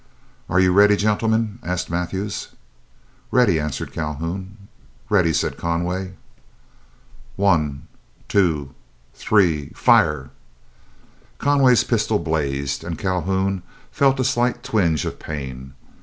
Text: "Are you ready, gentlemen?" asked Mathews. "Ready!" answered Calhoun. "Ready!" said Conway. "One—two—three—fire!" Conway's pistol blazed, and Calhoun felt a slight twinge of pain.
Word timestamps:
"Are 0.49 0.59
you 0.59 0.71
ready, 0.73 0.95
gentlemen?" 0.95 1.59
asked 1.61 1.87
Mathews. 1.87 2.47
"Ready!" 3.29 3.59
answered 3.59 3.93
Calhoun. 3.93 4.57
"Ready!" 5.11 5.31
said 5.31 5.57
Conway. 5.57 6.13
"One—two—three—fire!" 7.35 10.31
Conway's 11.37 11.83
pistol 11.83 12.17
blazed, 12.17 12.83
and 12.83 12.97
Calhoun 12.97 13.61
felt 13.91 14.19
a 14.19 14.23
slight 14.23 14.63
twinge 14.63 15.05
of 15.05 15.19
pain. 15.19 15.75